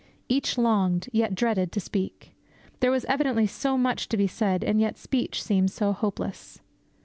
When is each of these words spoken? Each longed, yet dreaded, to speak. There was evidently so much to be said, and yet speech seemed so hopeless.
Each 0.27 0.57
longed, 0.57 1.09
yet 1.11 1.35
dreaded, 1.35 1.71
to 1.73 1.79
speak. 1.79 2.33
There 2.79 2.89
was 2.89 3.05
evidently 3.05 3.45
so 3.45 3.77
much 3.77 4.09
to 4.09 4.17
be 4.17 4.25
said, 4.25 4.63
and 4.63 4.81
yet 4.81 4.97
speech 4.97 5.43
seemed 5.43 5.69
so 5.69 5.91
hopeless. 5.93 6.59